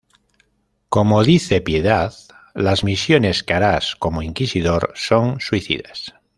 [0.89, 2.11] Como dice Piedad:
[2.55, 6.15] ""¡Las misiones que harás como Inquisidor son suicidas!